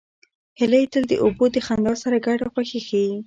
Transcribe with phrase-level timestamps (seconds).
[0.59, 3.11] هیلۍ تل د اوبو د خندا سره ګډه خوښي ښيي